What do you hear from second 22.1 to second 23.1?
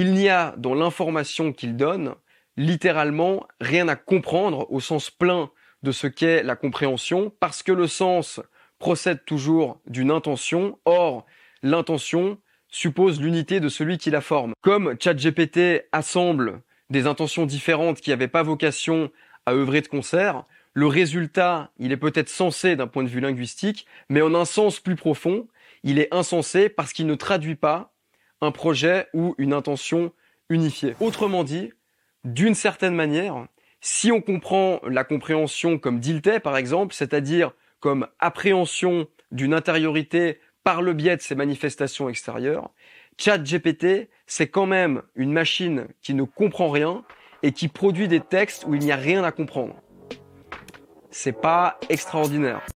sensé d'un point de